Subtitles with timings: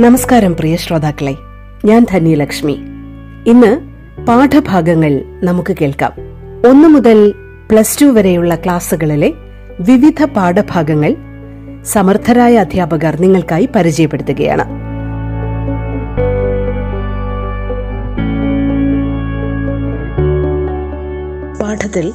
[0.00, 1.36] നമസ്കാരം പ്രിയ ശ്രോതാക്കളെ.
[1.84, 2.72] ഞാൻ ധന്യലക്ഷ്മി.
[3.46, 3.80] ഇന്ന്
[4.26, 6.12] പാഠഭാഗങ്ങൾ നമുക്ക് കേൾക്കാം.
[6.68, 7.34] ഒന്നു മുതൽ
[7.70, 9.32] പ്ലസ് ടു വരെയുള്ള ക്ലാസ്സുകളിലെ
[9.80, 11.16] വിവിധ പാഠഭാഗങ്ങൾ
[11.84, 14.64] സമർത്ഥരായ അധ്യാപകർ നിങ്ങൾക്കായി പരിചയപ്പെടുത്തുകയാണ്.
[21.62, 22.12] പാഠത്തിൽ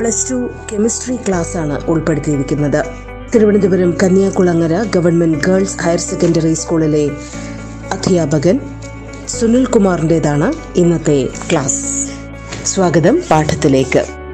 [0.00, 3.05] പ്ലസ് ടു കെമിസ്ട്രി ക്ലാസ് ആണ് ഉൾപ്പെടുത്തിയിരിക്കുന്നത്.
[3.34, 7.10] Thiruvananthapuram Kanyakulangara government girls higher secondary സ്കൂളിലെ
[7.92, 8.60] അധ്യാപകൻ
[9.28, 11.82] സുനിൽ കുമാറിന്റെതാണ് ഇന്നത്തെ ക്ലാസ്.
[12.64, 14.25] സ്വാഗതം പാഠത്തിലേക്ക്.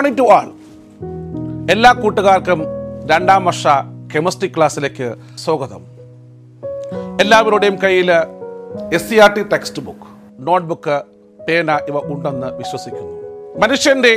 [0.00, 0.46] മോർണിംഗ് ടു ആൾ
[1.72, 2.60] എല്ലാ കൂട്ടുകാർക്കും
[3.06, 3.66] രണ്ടാം വർഷ
[4.14, 5.82] കെമിസ്ട്രി ക്ലാസ്സിലേക്ക് സ്വാഗതം.
[7.20, 8.10] എല്ലാവരുടെയും കയ്യിൽ
[8.92, 10.06] S C R T text book
[10.46, 10.96] notebook
[11.48, 13.12] പേന ഇവ ഉണ്ടെന്ന് വിശ്വസിക്കുന്നു.
[13.60, 14.14] മനുഷ്യന്റെ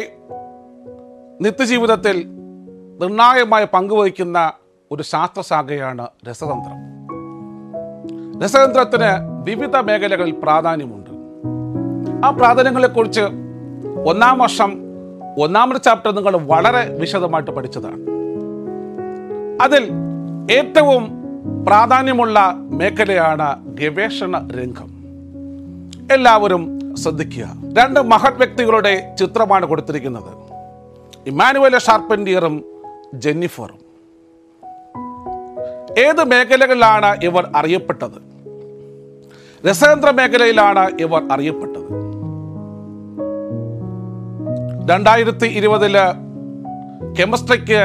[1.41, 2.23] നിത്യജീവിതത്തിൽ
[3.01, 4.53] നിർണായകമായി പങ്കുവഹിക്കുന്ന
[4.91, 6.79] ഒരു ശാസ്ത്രശാഖയാണ് രസതന്ത്രം.
[8.43, 9.11] രസതന്ത്രത്തിന്
[9.49, 11.11] വിവിധ മേഖലകളിൽ പ്രാധാന്യമുണ്ട്.
[12.25, 13.21] ആ പ്രാധാന്യങ്ങളെക്കുറിച്ച്
[14.09, 14.82] ഒന്നാം വർഷം
[15.37, 17.97] ഒന്നാമത്തെ ചാപ്റ്റർ നിങ്ങൾ വളരെ വിശദമായിട്ട് പഠിച്ചതാണ്.
[19.61, 19.91] അതിൽ
[20.51, 21.23] ഏറ്റവും
[21.65, 24.93] പ്രാധാന്യമുള്ള മേഖലയാണ് ഗവേഷണ രംഗം.
[26.13, 27.53] എല്ലാവരും ശ്രദ്ധിക്കുക.
[27.77, 30.53] രണ്ട് മഹത് വ്യക്തികളുടെ ചിത്രമാണ് കൊടുത്തിരിക്കുന്നത്.
[31.27, 32.65] ഇമാനുവല ഷാർപ്പൻഡിയറും
[33.13, 33.83] ജെന്നിഫറും.
[35.97, 38.33] ഏത് മേഖലകളിലാണ് ഇവർ അറിയപ്പെട്ടത്?
[39.69, 42.02] രസതന്ത്ര മേഖലയിലാണ് ഇവർ അറിയപ്പെട്ടത്.
[44.89, 45.95] രണ്ടായിരത്തി ഇരുപതിൽ
[47.19, 47.81] കെമിസ്ട്രിക്ക്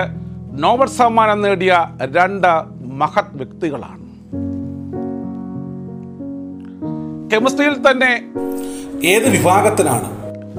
[0.62, 2.48] നോബൽ സമ്മാനം നേടിയ രണ്ട്
[3.00, 4.04] മഹത് വ്യക്തികളാണ്.
[7.30, 8.12] കെമിസ്ട്രിയിൽ തന്നെ
[9.06, 10.08] ഏത് വിഭാഗത്തിനാണ്?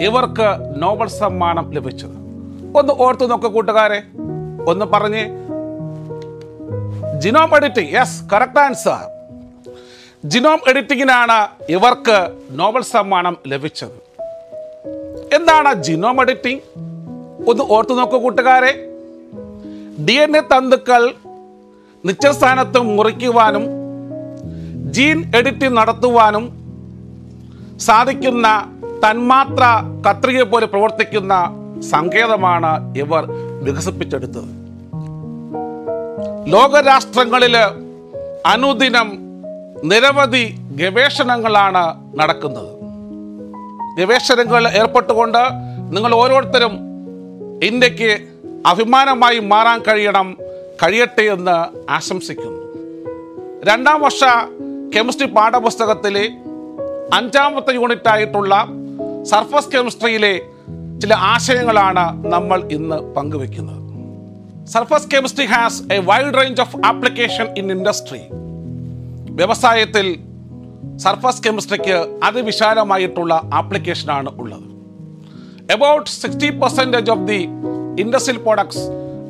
[0.03, 0.49] ഇവർക്ക്
[0.83, 2.17] നോബൽ സമ്മാനം ലഭിച്ചത്.
[2.77, 4.01] ഒന്ന് ഓർത്തു നോക്ക് കൂട്ടുകാരെ.
[4.67, 5.23] ഒന്ന് പറഞ്ഞ്.
[7.21, 7.93] Genome editing.
[7.93, 9.01] Yes correct answer
[10.25, 11.39] genome എഡിറ്റിംഗിനാണ്
[11.69, 12.19] ഇവർക്ക്
[12.51, 14.08] നോബൽ സമ്മാനം ലഭിച്ചത്.
[15.37, 16.61] എന്താണ് ജിനോം എഡിറ്റിംഗ്
[17.49, 18.71] ഒന്ന് ഓർത്തു നോക്കൂ കൂട്ടുകാരെ.
[20.05, 21.03] ഡി എൻ എ തന്തുക്കൾ
[22.07, 23.65] നിശ്ചസ്ഥാനത്ത് മുറിക്കുവാനും
[24.95, 26.45] ജീൻ എഡിറ്റിംഗ് നടത്തുവാനും
[27.87, 28.47] സാധിക്കുന്ന
[29.03, 29.63] തന്മാത്ര
[30.07, 31.33] കത്രിക പോലെ പ്രവർത്തിക്കുന്ന
[31.91, 32.71] സങ്കേതമാണ്
[33.03, 33.23] ഇവർ
[33.65, 34.49] വികസിപ്പിച്ചെടുത്തത്.
[36.53, 37.55] ലോകരാഷ്ട്രങ്ങളിൽ
[38.53, 39.09] അനുദിനം
[39.91, 40.45] നിരവധി
[40.81, 41.83] ഗവേഷണങ്ങളാണ്
[42.19, 42.71] നടക്കുന്നത്.
[43.99, 45.37] ഗവേഷണങ്ങളിൽ ഏർപ്പെട്ടുകൊണ്ട്
[45.91, 46.79] നിങ്ങൾ ഓരോരുത്തരും
[47.63, 48.27] ഇന്ത്യയ്ക്ക്
[48.65, 50.37] അഭിമാനമായി മാറാൻ കഴിയണം
[50.83, 51.57] കഴിയട്ടെ എന്ന്
[51.91, 52.59] ആശംസിക്കുന്നു.
[53.63, 54.23] രണ്ടാം വർഷ
[54.95, 56.25] കെമിസ്ട്രി പാഠപുസ്തകത്തിലെ
[57.13, 58.67] അഞ്ചാമത്തെ യൂണിറ്റ് ആയിട്ടുള്ള
[59.23, 60.41] സർഫസ് കെമിസ്ട്രിയിലെ
[61.01, 63.79] ചില ആശയങ്ങളാണ് നമ്മൾ ഇന്ന് പങ്കുവെക്കുന്നത്.
[64.67, 68.21] Surface chemistry has a wide range of application in industry.
[69.31, 70.19] വ്യവസായത്തിൽ
[70.97, 74.65] സർഫസ് കെമിസ്ട്രിക്ക് അതിവിശാലമായിട്ടുള്ള ആപ്ലിക്കേഷനാണ് ഉള്ളത്.
[75.73, 77.39] About sixty percentage of the
[78.03, 78.83] industrial products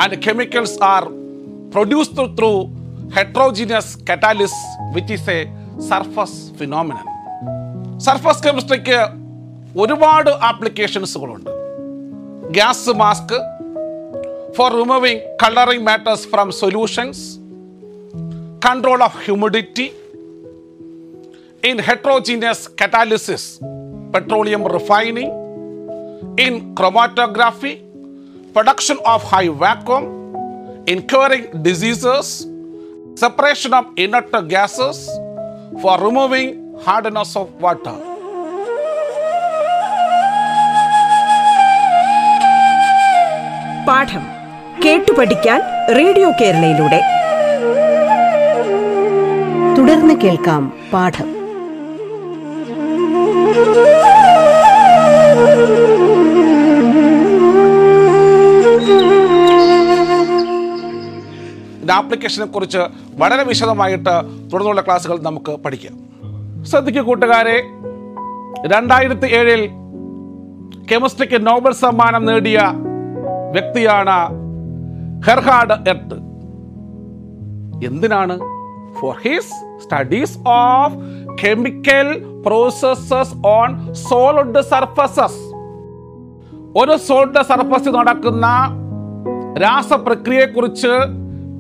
[0.04, 1.04] and chemicals are
[1.74, 2.52] produced through
[3.16, 4.60] heterogeneous catalysis
[4.94, 5.40] which is a
[5.90, 7.08] surface phenomenon
[8.00, 9.00] surface കെമിസ്ട്രിക്ക്
[9.80, 11.50] ഒരുപാട് ആപ്ലിക്കേഷൻസുകളുണ്ട്
[12.52, 13.38] gas mask
[14.58, 17.24] for removing colouring matters from solutions
[18.66, 19.86] control of humidity
[21.64, 23.60] in heterogeneous catalysis,
[24.12, 25.30] petroleum refining,
[26.38, 27.82] in chromatography,
[28.54, 30.06] production of high vacuum,
[30.88, 32.48] in curing diseases,
[33.16, 35.08] separation of inert gases,
[35.82, 37.98] for removing hardness of water.
[43.88, 44.24] പാഠം
[44.84, 45.60] കേട്ടു പഠിക്കാൻ
[45.96, 47.00] radio കേരളയിലൂടെ
[49.78, 51.39] തുടർന്ന് കേൾക്കാം പാഠം
[61.78, 62.82] ഇതിന്റെ ആപ്ലിക്കേഷനെ കുറിച്ച്
[63.22, 64.14] വളരെ വിശദമായിട്ട്
[64.54, 65.96] തുടർന്നുള്ള ക്ലാസ്സുകൾ നമുക്ക് പഠിക്കാം.
[66.64, 67.58] ശ്രദ്ധിക്കൂ കൂട്ടുകാരെ
[68.74, 69.62] രണ്ടായിരത്തി ഏഴിൽ
[70.92, 72.60] കെമിസ്ട്രിക്ക് നോബൽ സമ്മാനം നേടിയ
[73.52, 74.18] വ്യക്തിയാണ്
[75.28, 76.18] ഹെർഹാഡ് എർട്ട്
[77.86, 78.36] എന്തിനാണ്?
[79.00, 80.94] For his studies of
[81.44, 85.40] chemical processes on solid surfaces
[86.78, 88.48] ഒരു സോളിഡ് സർഫസിൽ നടക്കുന്ന
[89.62, 90.94] രാസപ്രക്രിയയെക്കുറിച്ച്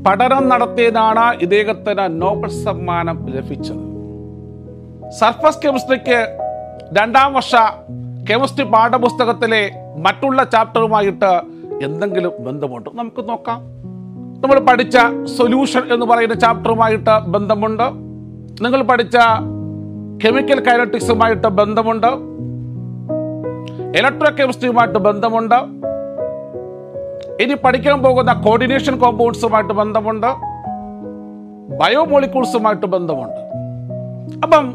[0.07, 3.89] പഠനം നടത്തിയതാണ് ഇദ്ദേഹത്തിന് നോബൽ സമ്മാനം ലഭിച്ചത്.
[5.19, 6.38] സർഫസ് കെമിസ്ട്രിക്ക്
[6.94, 7.56] രണ്ടാം വർഷ
[8.30, 11.42] കെമിസ്ട്രി പാഠപുസ്തകത്തിലെ മറ്റുള്ള ചാപ്റ്ററുമായിട്ട്
[11.83, 12.89] എന്തെങ്കിലും ബന്ധമുണ്ട്?
[12.94, 13.60] നമുക്ക് നോക്കാം.
[14.42, 14.98] നമ്മൾ പഠിച്ച
[15.38, 18.09] സൊല്യൂഷൻ എന്ന് പറയുന്ന ചാപ്റ്ററുമായിട്ട് ബന്ധമുണ്ട്.
[18.62, 19.16] നിങ്ങൾ പഠിച്ച
[20.26, 22.08] കെമിക്കൽ കൈനറ്റിക്സുമായിട്ട് ബന്ധമുണ്ട്.
[23.98, 25.56] ഇലക്ട്രോ കെമിസ്ട്രിയുമായിട്ട് ബന്ധമുണ്ട്.
[27.44, 30.28] ഇനി പഠിക്കാൻ പോകുന്ന കോർഡിനേഷൻ കോമ്പൗണ്ട്സുമായിട്ട് ബന്ധമുണ്ട്.
[31.84, 33.40] ബയോമോളിക്യൂൾസുമായിട്ട് ബന്ധമുണ്ട്.
[34.44, 34.74] അപ്പം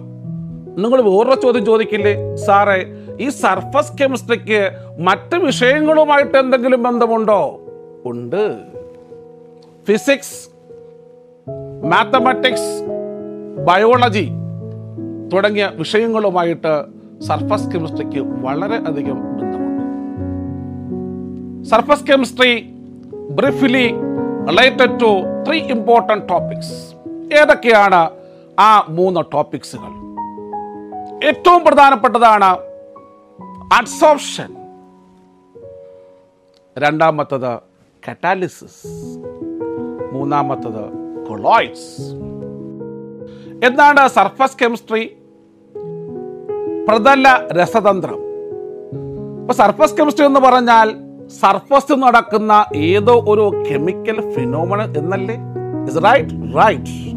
[0.83, 2.37] നിങ്ങൾ വേറൊരു ചോദ്യം ചോദിക്കില്ലേ?
[2.37, 2.87] സാറേ
[3.21, 7.61] ഈ സർഫസ് കെമിസ്ട്രിക്ക് മറ്റ് വിഷയങ്ങളുമായിട്ട് എന്തെങ്കിലും ബന്ധമുണ്ടോ?
[8.07, 8.59] ഉണ്ട്.
[9.87, 10.49] ഫിസിക്സ്
[11.87, 12.94] മാത്തമാറ്റിക്സ്
[13.59, 14.31] ബയോളജി
[15.33, 16.85] തുടങ്ങിയ വിഷയങ്ങളുമായിട്ട്
[17.23, 19.83] സർഫസ് കെമിസ്ട്രിക്ക് വളരെ അധികം ബന്ധമുണ്ട്.
[21.69, 22.73] Surface chemistry
[23.31, 23.95] briefly
[24.49, 26.95] related to three important topics
[27.41, 28.11] ഏതൊക്കെയാണ്
[28.61, 29.93] ആ മൂന്ന് ടോപ്പിക്സുകൾ
[31.27, 32.51] ഏറ്റവും പ്രധാനപ്പെട്ടതാണ്
[33.79, 34.51] അഡ്സോപ്ഷൻ
[36.79, 37.59] രണ്ടാമത്തത്
[38.11, 38.89] കറ്റാലിസിസ്
[40.13, 40.85] മൂന്നാമത്തത്
[41.29, 42.34] കൊളോയിഡ്സ്
[43.63, 45.17] എന്താണ് സർഫസ് കെമിസ്ട്രി?
[46.89, 48.19] പ്രതല രസതന്ത്രം.
[49.41, 50.95] ഇപ്പോൾ സർഫസ് കെമിസ്ട്രി എന്ന് പറഞ്ഞാൽ
[51.29, 55.37] സർഫസ് നടക്കുന്ന ഏതോ ഒരു കെമിക്കൽ ഫിനോമണ എന്നല്ലേ?
[55.89, 57.15] ഇസ് റൈറ്റ് റൈറ്റ്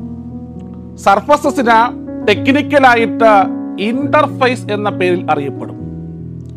[0.95, 1.79] സർഫസസിന്
[2.27, 3.31] ടെക്നിക്കലായിട്ട്
[3.79, 5.77] ഇന്റർഫേസ് എന്ന പേരിൽ അറിയപ്പെടും.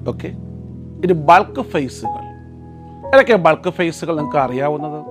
[0.09, 0.27] ഓക്കെ
[1.05, 2.25] ഇനി ബൾക്ക് ഫേസുകൾ
[3.15, 5.05] ഏതൊക്കെ ബൾക്ക് ഫേസുകൾ നിങ്ങൾക്ക് അറിയാവുന്നത്?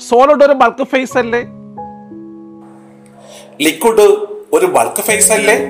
[0.00, 1.61] സോളിഡ് ഒരു ബൾക്ക് ഫേസ് അല്ലേ?
[3.62, 5.66] ലിക്വിഡ് ഒരു ബൾക്ക് ഫേസ് അല്ലേ?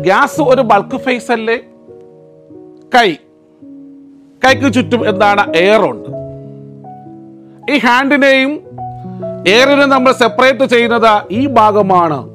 [0.00, 1.56] ഗ്യാസ് ഒരു ബൾക്ക് ഫേസ് അല്ലേ?
[2.94, 3.12] കൈ.
[4.44, 5.56] കൈക്ക് ചുറ്റും എന്താണ്?
[5.56, 6.08] എയർ ഉണ്ട്.
[7.72, 8.60] ഈ ഹാൻഡിനെയും
[9.48, 12.28] എയറിനെ നമ്മൾ സെപ്പറേറ്റ് ചെയ്യുന്നത് ഈ ഭാഗമാണ്.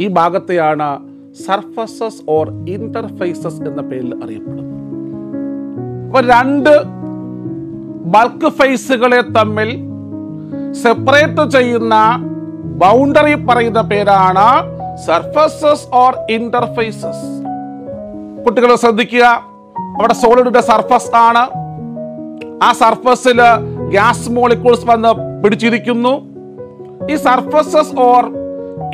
[0.00, 1.16] ഈ ഭാഗത്തെയാണ്
[1.46, 4.76] സർഫസസ് ഓർ ഇന്റർഫേസസ് എന്ന പേരിൽ അറിയപ്പെടുന്നത്.
[6.06, 6.82] അപ്പൊ രണ്ട്
[8.04, 9.80] ബൾക്ക് ഫേസുകളെ തമ്മിൽ
[10.72, 11.94] സെപ്പറേറ്റ് ചെയ്യുന്ന
[12.66, 14.76] ബൗണ്ടറി പറയുന്ന പേരാണ്
[15.06, 17.46] സർഫസസ് ഓർ ഇന്റർഫേസസ്.
[18.44, 19.24] കുട്ടികൾ ശ്രദ്ധിക്കുക.
[19.78, 21.66] അവിടെ സോളിഡിന്റെ സർഫസ് ആണ്.
[22.62, 23.40] ആ സർഫസിൽ
[23.88, 26.22] ഗ്യാസ് മോളിക്യൂൾസ് വന്ന് പിടിച്ചിരിക്കുന്നു.
[27.10, 28.24] ഈ സർഫസസ് ഓർ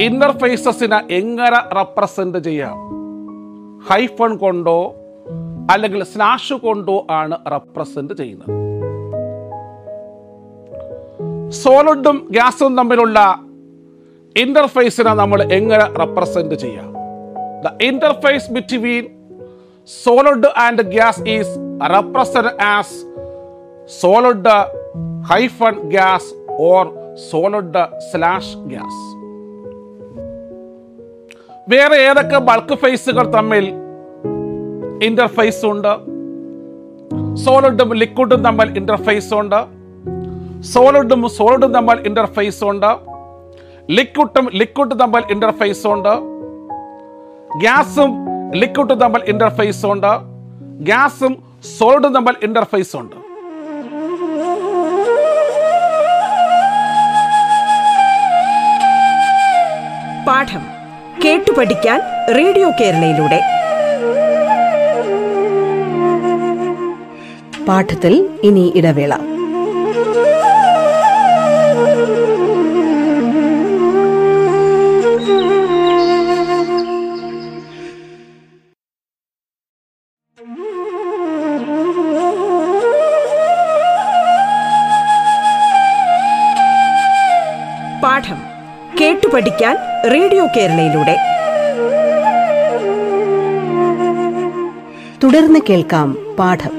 [0.01, 2.77] ഇന്റർഫേസസിനെ എങ്ങനെ റെപ്രസെന്റ് ചെയ്യാം?
[3.91, 4.95] ഹൈഫൺ കൊണ്ടോ
[5.73, 8.63] അല്ലെങ്കിൽ സ്ലാഷ് കൊണ്ടോ ആണ് റെപ്രസെന്റ് ചെയ്യുന്നത്.
[11.51, 13.41] സോളിഡും ഗ്യാസും തമ്മിലുള്ള
[14.37, 16.93] ഇന്റർഫേസിനെ നമ്മൾ എങ്ങനെ റെപ്രസെന്റ് ചെയ്യാം?
[17.65, 19.09] The interface between
[20.05, 22.95] solid and gas is represented as
[24.01, 24.55] solid
[25.31, 26.87] hyphen gas or
[27.31, 29.01] solid slash gas
[31.69, 33.73] വേറെ ഏതൊക്കെ ബൾക്ക് ഫേസുകൾ തമ്മിൽ
[35.05, 35.93] ഇന്റർഫേസ് ഉണ്ട്?
[37.37, 39.61] സോളിഡും ലിക്വിഡും തമ്മിൽ ഇന്റർഫേസ് ഉണ്ട്.
[40.63, 43.12] സോളിഡും സോളിഡും തമ്മിൽ ഇന്റർഫേസ് ഉണ്ട്.
[43.91, 46.09] ലിക്വിഡും ലിക്വിഡ് തമ്മിൽ ഇന്റർഫേസ് ഉണ്ട്.
[47.59, 50.07] ഗ്യാസും ലിക്വിഡ് തമ്മിൽ ഇന്റർഫേസ് ഉണ്ട്.
[50.81, 51.43] ഗ്യാസും
[51.79, 53.17] സോൾഡ് തമ്മിൽ ഇന്റർഫേസ് ഉണ്ട്.
[60.27, 60.61] പാഠം
[61.25, 62.01] കേട്ടു പഠിക്കാൻ
[62.39, 63.41] റേഡിയോ കേരളയിലൂടെ.
[67.69, 69.32] പാഠത്തിൽ ഇനി ഇടവേള.
[89.43, 89.77] പഠിക്കാൻ
[90.15, 91.17] റേഡിയോ കേരളയിലൂടെ.
[95.23, 96.71] തുടർന്ന് കേൾക്കാം പാഠം.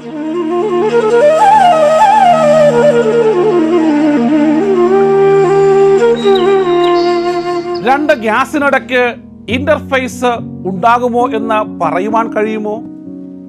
[7.88, 9.15] രണ്ട് ഗ്യാസിനിടയ്ക്ക്
[9.50, 10.25] ഇന്റർഫേസ്
[10.65, 12.84] ഉണ്ടാകുമോ എന്ന് പറയുവാൻ കഴിയുമോ?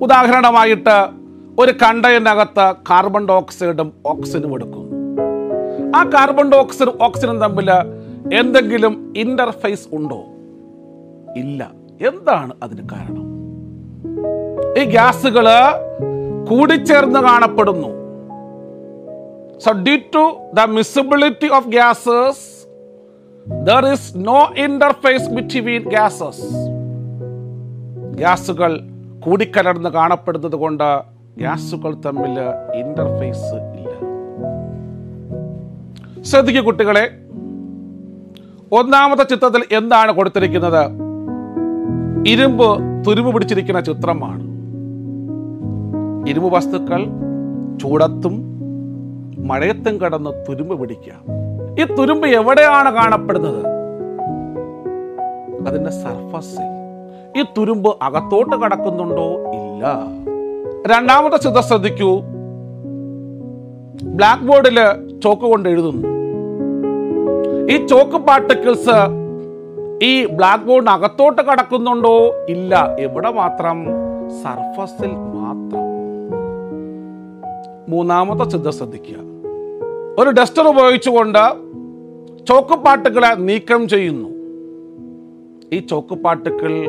[0.02, 1.06] ഉദാഹരണമായിട്ട്
[1.59, 4.90] ഒരു കണ്ടയിനകത്ത് കാർബൺ ഡയോക്സൈഡും ഓക്സിജനും എടുക്കും.
[5.97, 7.71] ആ കാർബൺ ഡയോക്സൈഡും ഓക്സിജനും തമ്മിൽ
[8.33, 10.25] എന്തെങ്കിലും ഇന്റർഫേസ് ഉണ്ടോ?
[11.37, 11.71] ഇല്ല.
[12.09, 13.35] എന്താണ് അതിന് കാരണം?
[14.78, 15.47] ഈ ഗ്യാസുകൾ
[16.49, 18.04] കൂടിച്ചേർന്ന് കാണപ്പെടുന്നു.
[19.59, 22.66] So due to the miscibility of gases
[23.62, 26.43] there is no interface between gases
[28.16, 28.81] ഗ്യാസുകൾ
[29.25, 31.00] കൂടിക്കലർന്ന് കാണപ്പെടുന്നത് കൊണ്ട്
[31.38, 32.40] ഗ്യാസുകൾ തമ്മിൽ
[32.75, 33.90] ഇന്റർഫേസ് ഇല്ല.
[36.23, 37.11] ശ്രദ്ധിക്കുക കുട്ടികളെ
[38.75, 40.90] ഒന്നാമത്തെ ചിത്രത്തിൽ എന്താണ് കൊടുത്തിരിക്കുന്നത്?
[42.26, 44.43] ഇരുമ്പ് തുരുമ്പ് പിടിച്ചിരിക്കുന്ന ചിത്രമാണ്.
[46.31, 47.04] ഇരുമ്പ് വസ്തുക്കൾ
[47.83, 48.45] ചൂടത്തും
[49.38, 51.12] മഴയത്തും കടന്ന് തുരുമ്പ് പിടിക്കുക.
[51.81, 53.66] ഈ തുരുമ്പ് എവിടെയാണ് കാണപ്പെടുന്നത്?
[55.69, 56.64] അതിന്റെ സർഫസിൽ.
[57.40, 59.31] ഈ തുരുമ്പ് അകത്തോട്ട് കടക്കുന്നുണ്ടോ?
[59.31, 59.85] ഇല്ല.
[60.87, 62.21] രണ്ടാമത്തെ ചിത്രം ശ്രദ്ധിക്കൂ.
[64.02, 64.81] ബ്ലാക്ക് ബോർഡിൽ
[65.25, 66.13] ചോക്ക് കൊണ്ട് എഴുതുന്നു.
[67.71, 69.25] ഈ ചോക്ക് പാർട്ടിക്കിൾസ്
[70.02, 72.35] ഈ ബ്ലാക്ക് ബോർഡിന് അകത്തോട്ട് കടക്കുന്നുണ്ടോ?
[72.49, 72.97] ഇല്ല.
[72.99, 73.85] എവിടെ മാത്രം?
[74.42, 75.85] സർഫസിൽ മാത്രം.
[77.88, 79.16] മൂന്നാമത്തെ ചിത്രം ശ്രദ്ധിക്കുക.
[80.18, 81.38] ഒരു ഡസ്റ്റർ ഉപയോഗിച്ചുകൊണ്ട്
[82.44, 84.28] ചോക്ക് പാട്ടുകളെ നീക്കം ചെയ്യുന്നു.
[85.73, 86.87] ഈ ചോക്ക് പാട്ടുകൾ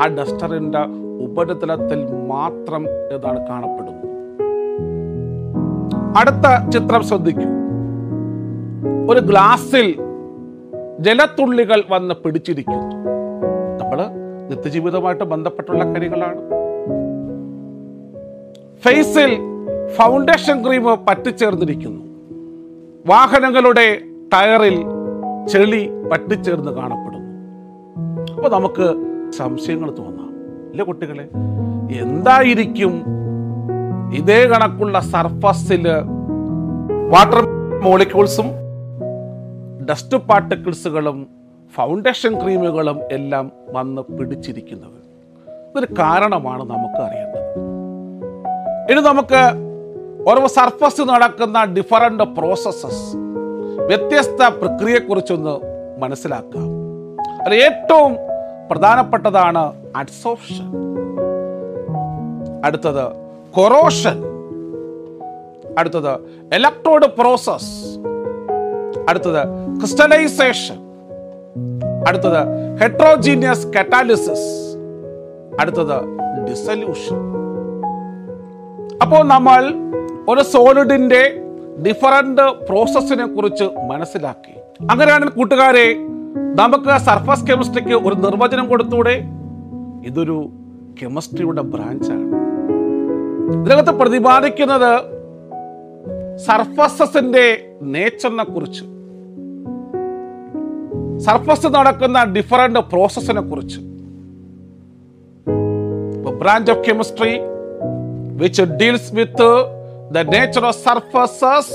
[0.00, 0.78] ആ ഡസ്റ്ററിന്റെ
[1.24, 3.98] ഉപരിതലത്തിൽ മാത്രം ഇതാണ് കാണപ്പെടുന്നു
[6.18, 7.48] അടുത്ത ചിത്രം ശ്രദ്ധിക്കൂ.
[9.12, 10.07] ഒരു ഗ്ലാസ്സിൽ
[11.00, 12.96] ജലത്തുള്ളികൾ വന്ന് പിടിച്ചിരിക്കുന്നു.
[13.80, 13.98] നമ്മൾ
[14.50, 16.40] നിത്യജീവിതമായിട്ട് ബന്ധപ്പെട്ടുള്ള കാര്യങ്ങളാണ്.
[18.82, 19.38] ഫേസിൽ
[19.96, 22.04] ഫൗണ്ടേഷൻ ക്രീം പറ്റിച്ചേർന്നിരിക്കുന്നു.
[23.06, 24.00] വാഹനങ്ങളുടെ
[24.34, 24.82] ടയറിൽ
[25.48, 27.28] ചെളി പറ്റിച്ചേർന്ന് കാണപ്പെടുന്നു.
[28.34, 28.86] അപ്പോൾ നമുക്ക്
[29.32, 30.30] സംശയങ്ങൾ തോന്നാം.
[30.70, 31.28] ഇല്ല കുട്ടികളെ?
[32.00, 33.04] എന്തായിരിക്കും
[34.12, 35.88] ഇതേ കണക്കുള്ള സർഫസിൽ
[37.10, 37.46] വാട്ടർ
[37.78, 38.67] മോളിക്യൂൾസും
[39.90, 41.18] ഡസ്റ്റ് പാർട്ടിക്കിൾസുകളും
[41.74, 44.98] ഫൗണ്ടേഷൻ ക്രീമുകളും എല്ലാം വന്ന് പിടിച്ചിരിക്കുന്നത്.
[45.70, 47.44] ഇതൊരു കാരണമാണ് നമുക്ക് അറിയേണ്ടത്
[48.90, 49.42] ഇനി നമുക്ക്
[50.30, 53.04] ഓരോ സർഫസ് നടക്കുന്ന ഡിഫറന്റ് പ്രോസസ്സസ്
[53.90, 55.54] വ്യത്യസ്ത പ്രക്രിയയെക്കുറിച്ചൊന്ന്
[56.02, 56.66] മനസ്സിലാക്കാം.
[57.44, 58.12] അതിൽ ഏറ്റവും
[58.70, 59.62] പ്രധാനപ്പെട്ടതാണ്
[59.96, 60.66] അഡ്സോപ്ഷൻ
[62.64, 63.04] അടുത്തത്
[63.56, 64.18] കൊറോഷൻ
[65.78, 66.12] അടുത്തത്
[66.54, 67.72] ഇലക്ട്രോഡ് പ്രോസസ്
[69.08, 69.42] അടുത്തത്
[69.78, 70.74] ക്രിസ്റ്റലൈസേഷൻ.
[72.08, 72.40] അടുത്തത്
[72.80, 74.76] ഹെട്രോജീനിയസ് കറ്റാലിസിസ്.
[75.60, 76.04] അടുത്തത്
[76.50, 77.16] ഡിസല്യൂഷൻ.
[79.02, 79.74] അപ്പോൾ നമ്മൾ
[80.28, 81.40] ഒരു സോളിഡിന്റെ
[81.88, 84.84] ഡിഫറന്റ് പ്രോസസ്സിനെ കുറിച്ച് മനസ്സിലാക്കി.
[84.90, 85.94] അങ്ങനെയാണെങ്കിൽ കൂട്ടുകാരെ
[86.54, 89.24] നമുക്ക് സർഫസ് കെമിസ്ട്രിക്ക് ഒരു നിർവചനം കൊടുത്തൂടെ?
[90.06, 90.50] ഇതൊരു
[91.02, 92.26] കെമിസ്ട്രിയുടെ ബ്രാഞ്ചാണ്.
[93.60, 95.00] ഇതിനകത്ത് പ്രതിപാദിക്കുന്നത്
[96.36, 98.84] സർഫസസിന്റെ നേച്ചറിനെ കുറിച്ച്.
[101.24, 103.80] സർഫസ് നടക്കുന്ന ഡിഫറന്റ് പ്രോസസ്സിനെ കുറിച്ച്
[106.38, 107.32] branch of chemistry
[109.40, 109.54] uh,
[110.10, 111.68] the nature of surfaces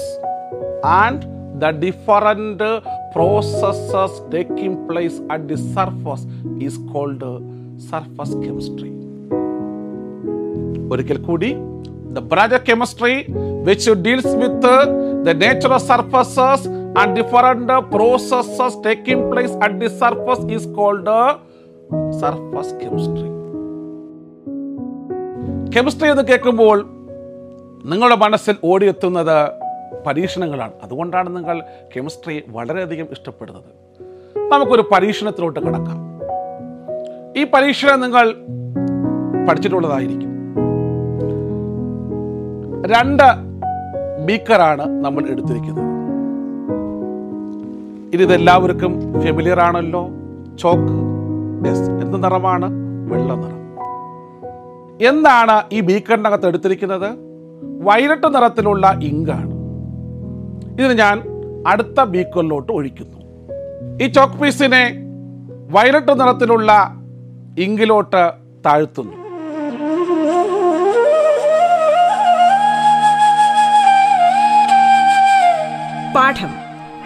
[0.83, 1.25] and
[1.59, 2.69] the different uh,
[3.11, 6.23] processes taking place at the surface
[6.59, 7.33] is called uh,
[7.89, 8.91] surface chemistry.
[10.91, 11.49] ഒരിക്കൽ കൂടി
[12.11, 13.25] the branch of chemistry
[13.63, 14.75] which deals with
[15.23, 16.67] the nature of surfaces
[16.99, 21.31] and different processes taking place at the surface is called
[22.11, 23.33] surface chemistry
[25.75, 26.85] chemistry എന്ന് കേൾക്കുമ്പോൾ
[27.85, 29.51] നിങ്ങളുടെ മനസ്സിൽ ഓടിയെത്തുന്നത്
[30.07, 30.71] പരീക്ഷണങ്ങളാണ്.
[30.83, 31.63] അതുകൊണ്ടാണ് നിങ്ങൾ
[31.95, 33.63] chemistry വളരെയധികം ഇഷ്ടപ്പെടുന്നത്.
[34.51, 35.97] നമുക്കൊരു പരീക്ഷണത്തിലോട്ട് കിടക്കാം.
[37.37, 38.35] ഈ പരീക്ഷണം നിങ്ങൾ
[39.49, 40.32] പഠിച്ചിട്ടുള്ളതായിരിക്കും.
[42.85, 43.23] രണ്ട്
[44.25, 45.83] ബീക്കറാണ് നമ്മൾ എടുത്തിരിക്കുന്നത്.
[48.13, 50.09] ഇനി ഇതെല്ലാവർക്കും ഫെമിലിയർ ആണല്ലോ.
[50.59, 50.93] ചോക്ക്
[51.67, 52.65] യെസ് എന്ത് നിറമാണ്?
[53.11, 53.63] വെള്ള നിറം.
[55.07, 57.17] എന്താണ് ഈ ബീക്കറിനകത്ത് എടുത്തിരിക്കുന്നത്?
[57.81, 59.53] വയലറ്റ് നിറത്തിലുള്ള ഇങ്കാണ്.
[60.73, 61.23] ഇതിന് ഞാൻ
[61.67, 63.19] അടുത്ത ബീക്കറിലോട്ട് ഒഴിക്കുന്നു.
[64.03, 64.95] ഈ ചോക്ക് പീസിനെ
[65.71, 66.95] വയലറ്റ് നിറത്തിലുള്ള
[67.57, 68.31] ഇങ്കിലോട്ട്
[68.65, 69.22] താഴ്ത്തുന്നു.
[76.15, 76.49] പാഠം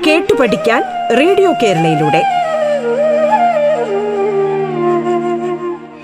[0.07, 0.83] കേട്ടു പഠിക്കാൻ
[1.19, 2.23] റേഡിയോ കേരളയിലൂടെ.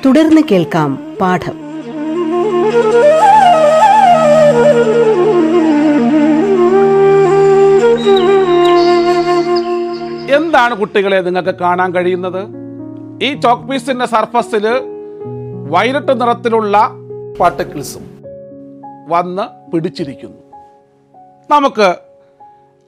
[0.05, 1.63] തുടർന്ന് കേൾക്കാം പാഠം.
[10.35, 12.47] എന്താണ് കുട്ടികളെ നിങ്ങൾക്ക് കാണാൻ കഴിയുന്നത്?
[13.23, 14.67] ഈ ചോക്ക് പീസിന്റെ സർഫസിൽ
[15.69, 16.91] വയലറ്റ് നിറത്തിലുള്ള
[17.39, 18.01] പാർട്ടിക്കിൾസും
[19.07, 20.37] വന്ന് പിടിച്ചിരിക്കുന്നു.
[21.49, 21.95] നമുക്ക്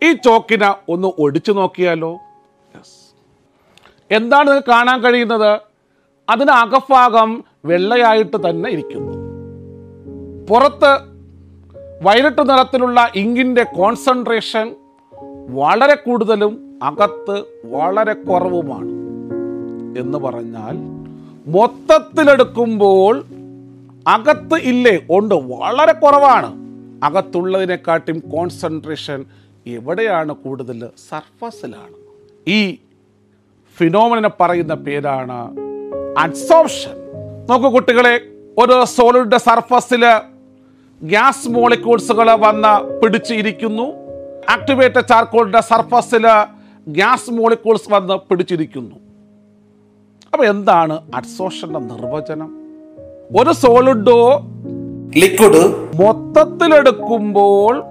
[0.04, 2.14] ഈ ചോക്കിനെ ഒന്ന് ഒടിച്ചു നോക്കിയാലോ?
[2.14, 2.88] Yes.
[4.12, 5.60] എന്താണ് നിങ്ങൾക്ക് കാണാൻ കഴിയുന്നത്?
[6.30, 9.12] അതിന് അകഭാഗം വെള്ളയായിട്ട് തന്നെ ഇരിക്കുന്നു.
[10.50, 11.16] പുറത്ത്
[12.02, 14.76] വയലറ്റ് നിറത്തിലുള്ള ഇങ്കിന്റെ കോൺസെൻട്രേഷൻ
[15.50, 18.90] വളരെ കൂടുതലും അകത്ത് വളരെ കുറവുമാണ്.
[20.00, 20.78] എന്ന് പറഞ്ഞാൽ
[21.48, 23.24] മൊത്തത്തിലെടുക്കുമ്പോൾ
[24.08, 25.00] അകത്ത് ഇല്ലേ?
[25.10, 25.36] ഉണ്ട്.
[25.36, 26.66] വളരെ കുറവാണ്.
[27.06, 29.26] അകത്തുള്ളതിനെക്കാട്ടും കോൺസെൻട്രേഷൻ
[29.68, 31.94] എവിടെയാണ് കൂടുതൽ സർഫസിലാണ്.
[32.48, 32.78] ഈ
[33.78, 35.56] ഫിനോമിനെ പറയുന്ന പേരാണ്
[36.18, 36.92] അഡ്സോപ്ഷൻ
[37.50, 38.22] നോക്കൂ കുട്ടികളെ
[38.58, 40.06] ഒരു സോളിഡ് സർഫസിൽ
[41.04, 43.94] ഗ്യാസ് മോളിക്യൂൾസുകൾ വന്ന് പിടിച്ചിരിക്കുന്നു.
[44.50, 46.28] ആക്ടിവേറ്റഡ് ചാർക്കോളിന്റെ സർഫസിൽ
[46.88, 48.96] ഗ്യാസ് മോളിക്യൂൾസ് വന്ന് പിടിച്ചിരിക്കുന്നു.
[50.34, 52.58] അപ്പോൾ എന്താണ് അഡ്സോഷന്റെ നിർവചനം?
[53.42, 54.42] ഒരു സോളിഡോ
[55.18, 57.84] ലിക്വിഡ് മൊത്തത്തിലെടുക്കുമ്പോൾ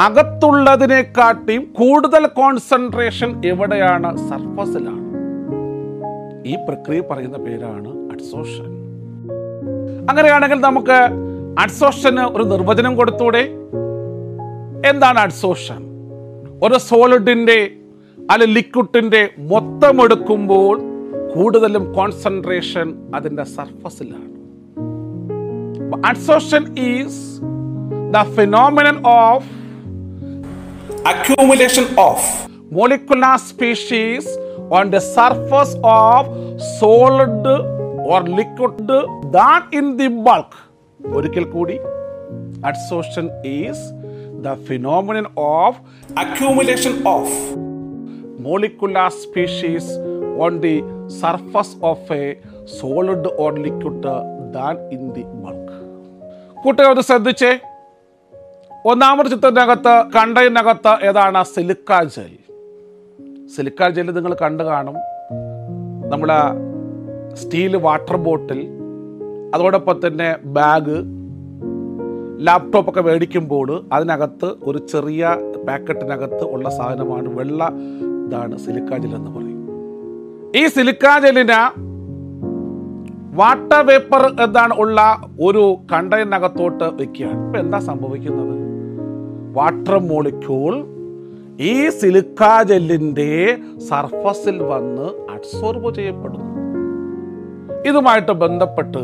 [0.00, 4.16] അകത്തുള്ളതിനെക്കാട്ടിയും കൂടുതൽ കോൺസെൻട്രേഷൻ എവിടെയാണ്?
[4.16, 5.06] സർഫസിലാണ്
[6.48, 8.70] ഈ പ്രക്രിയ പറയുന്ന പേരാണ് അഡ്സോഷൻ
[10.10, 10.98] അങ്ങനെയാണെങ്കിൽ നമുക്ക്
[11.62, 13.42] അഡ്സോഷന് ഒരു നിർവചനം കൊടുത്തൂടെ?
[14.90, 15.80] എന്താണ് അഡ്സോഷൻ
[16.62, 17.58] ഒരു സോളിഡിന്റെ
[18.30, 20.74] അല്ലെ ലിക്വിഡിന്റെ മൊത്തം എടുക്കുമ്പോൾ
[21.34, 24.28] കൂടുതലും കോൺസെൻട്രേഷൻ അതിന്റെ സർഫസിലാണ്
[26.06, 27.42] adsorption is
[28.14, 29.59] the phenomenon of
[31.06, 32.18] accumulation of
[32.70, 34.26] molecular species
[34.70, 36.26] on the surface of
[36.78, 37.46] solid
[38.04, 38.86] or liquid
[39.32, 40.52] that in the bulk
[41.18, 41.76] ഒരിക്കൽ കൂടി
[42.70, 43.78] adsorption is
[44.46, 45.26] the phenomenon
[45.60, 45.70] of
[46.24, 47.26] accumulation of
[48.48, 49.86] molecular species
[50.46, 50.76] on the
[51.22, 52.24] surface of a
[52.78, 54.06] solid or liquid
[54.56, 55.66] than in the bulk
[56.62, 57.52] കൂട്ടുകാർ ശ്രദ്ധിച്ചേ
[58.86, 62.30] ഒന്നാമത് ചിത്രത്തിനകത്ത് കണ്ടതിനകത്ത് ഏതാണ് silica gel?
[63.56, 64.94] Silica gel നിങ്ങൾ കണ്ടു കാണും.
[66.10, 66.38] നമ്മുടെ
[67.34, 68.68] സ്റ്റീൽ വാട്ടർ ബോട്ടിൽ
[69.54, 70.96] അതോടൊപ്പം തന്നെ ബാഗ്
[72.46, 75.36] ലാപ്ടോപ്പൊക്കെ മേടിക്കുമ്പോൾ അതിനകത്ത് ഒരു ചെറിയ
[75.68, 77.70] പാക്കറ്റിനകത്ത് ഉള്ള സാധനമാണ് വെള്ള
[78.26, 79.60] ഇതാണ് സിലിക്ക ജെൽ എന്ന് പറയും.
[80.56, 81.60] ഈ സിലിക്ക ജെല്ലിന്
[83.36, 87.46] വാട്ടർ വേപ്പർ എന്താണ് ഉള്ള ഒരു കണ്ടെയ്നകത്തോട്ട് വെക്കുകയാണ്.
[87.46, 88.59] ഇപ്പം എന്താ സംഭവിക്കുന്നത്?
[89.52, 90.74] വാട്ടർ മോളിക്യൂൾ
[91.60, 93.58] ഈ സിലിക്ക ജെല്ലിന്റെ
[93.88, 96.46] സർഫസിൽ വന്ന് അബ്സോർബ് ചെയ്യപ്പെടുന്നു.
[97.88, 99.02] ഇതുമായിട്ട് ബന്ധപ്പെട്ട്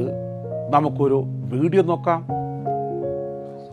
[0.70, 2.26] നമുക്കൊരു വീഡിയോ നോക്കാം.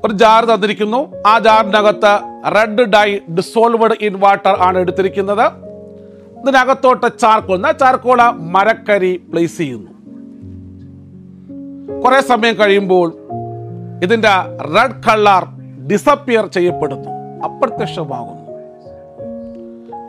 [0.06, 1.14] ഒരു ജാർ തന്നിരിക്കുന്നു.
[1.28, 2.14] ആ ജാറിനകത്ത്
[2.56, 5.46] red dye dissolved in water ആണ് എടുത്തിരിക്കുന്നത്.
[6.42, 9.92] ഇതിനകത്തോട്ട് ചാർക്കോൾ എന്നാൽ ചാർക്കോൾ മരക്കരി പ്ലേസ് ചെയ്യുന്നു.
[12.02, 13.14] കുറേ സമയം കഴിയുമ്പോൾ
[14.04, 14.34] ഇതിന്റെ
[14.76, 17.10] റെഡ് കളർ ഡിസപ്പിയർ ചെയ്യപ്പെടുന്നു
[17.44, 18.44] അപ്രത്യക്ഷമാകുന്നു.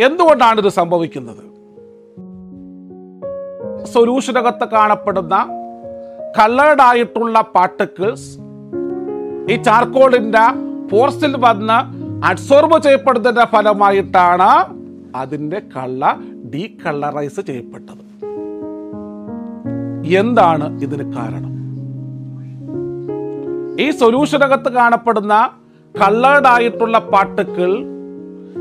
[0.05, 1.45] എന്തുകൊണ്ടാണ് ഇത് സംഭവിക്കുന്നത്?
[3.87, 5.47] സൊല്യൂഷനകത്ത് കാണപ്പെടുന്ന
[6.39, 8.39] കളേർഡ് ആയിട്ടുള്ള പാർട്ടിക്കിൾസ്
[9.53, 10.45] ഈ ചാർക്കോളിന്റെ
[10.89, 11.79] ഫോഴ്സിൽ വന്ന്
[12.27, 14.85] അബ്സോർബ് ചെയ്യപ്പെടുന്നതിന്റെ ഫലമായിട്ടാണ്
[15.17, 16.17] അതിന്റെ കള്ള
[16.55, 18.05] ഡീ കളറൈസ് ചെയ്യപ്പെട്ടത്.
[20.17, 21.55] എന്താണ് ഇതിന് കാരണം?
[23.81, 25.51] ഈ സൊല്യൂഷനകത്ത് കാണപ്പെടുന്ന
[26.01, 27.71] കളേർഡ് ആയിട്ടുള്ള പാർട്ടിക്കിൾ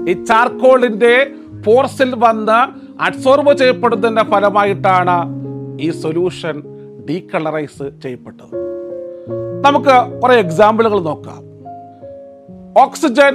[0.10, 1.14] ഈ ചാർക്കോളിന്റെ
[1.66, 2.60] പോർസിൽ വന്ന്
[3.04, 5.18] അഡ്സോർബ് ചെയ്യപ്പെടുന്നതിന്റെ ഫലമായിട്ടാണ്
[5.82, 6.64] ഈ സൊല്യൂഷൻ
[7.10, 8.56] ഡീകളറൈസ് ചെയ്യപ്പെട്ടത്.
[9.66, 11.42] നമുക്ക് കുറേ എക്സാമ്പിളുകൾ നോക്കാം.
[12.82, 13.34] Oxygen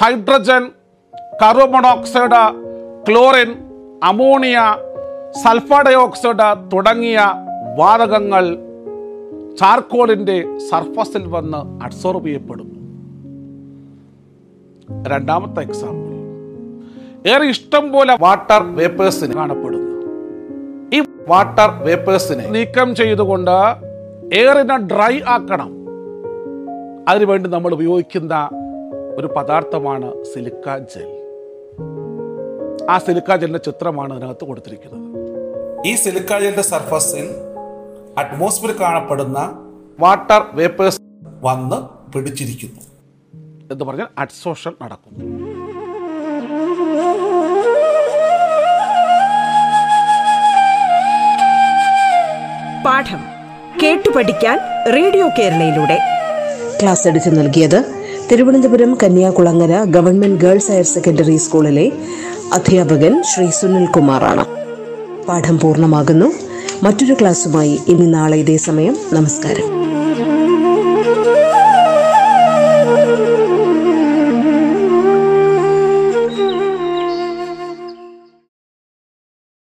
[0.00, 0.62] hydrogen
[1.42, 2.42] carbon monoxide
[3.08, 3.50] chlorine
[4.04, 4.58] ammonia
[5.44, 7.18] sulphur dioxide തുടങ്ങിയ
[7.78, 8.44] വാതകങ്ങൾ
[9.60, 12.69] ചാർക്കോളിന്റെ സർഫസിൽ വന്ന് അഡ്സോർബ് ചെയ്യപ്പെടുന്നു
[15.12, 16.06] രണ്ടാമത്തെ എക്സാമ്പിൾ
[17.32, 19.86] ഏറെ ഇഷ്ടം പോലെ വാട്ടർ വേപ്പേഴ്സിന് കാണപ്പെടുന്നു.
[20.96, 23.56] ഈ വാട്ടർ വേപ്പേഴ്സിനെ നീക്കം ചെയ്തുകൊണ്ട്
[24.40, 25.70] എയറിനെ ഡ്രൈ ആക്കണം.
[27.08, 28.34] അതിനുവേണ്ടി നമ്മൾ ഉപയോഗിക്കുന്ന
[29.16, 31.08] ഒരു പദാർത്ഥമാണ് സിലിക്ക ജെൽ
[32.90, 35.06] ആ സിലിക്ക ജെല്ലിന്റെ ചിത്രമാണ് അതിനകത്ത് കൊടുത്തിരിക്കുന്നത്.
[35.86, 37.26] ഈ സിലിക്ക ജെല്ലിന്റെ സർഫസിൽ
[38.18, 39.38] അറ്റ്മോസ്ഫിയർ കാണപ്പെടുന്ന
[40.00, 41.00] വാട്ടർ വേപ്പേഴ്സ്
[41.42, 41.78] വന്ന്
[42.12, 42.80] പിടിച്ചിരിക്കുന്നു.
[43.70, 45.14] എന്ന് പറഞ്ഞാൽ അഡ്സോഷൻ നടക്കും
[52.86, 53.22] പാഠം
[53.82, 54.58] കേട്ടു പഠിക്കാൻ
[54.94, 55.98] റേഡിയോ കേരളയിലൂടെ.
[56.82, 57.84] ക്ലാസ് എടുത്ത് നൽകിയത്
[58.32, 61.92] Thiruvananthapuram Kanyakulangara government girls higher secondary സ്കൂളിലെ
[62.52, 64.44] അധ്യാപകൻ ശ്രീ സുനിൽ കുമാറാണ്.
[65.26, 66.32] പാഠം പൂർണമാകുന്നു.
[66.82, 68.96] മറ്റൊരു ക്ലാസ്സുമായി ഇനി നാളെ ഇതേ സമയം.
[69.12, 69.80] നമസ്കാരം.